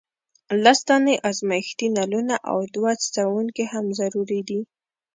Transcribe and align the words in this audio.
لس 0.63 0.79
دانې 0.87 1.15
ازمیښتي 1.29 1.87
نلونه 1.97 2.35
او 2.51 2.57
دوه 2.75 2.91
څڅونکي 3.03 3.65
هم 3.73 3.85
ضروري 3.99 4.41
دي. 4.49 4.61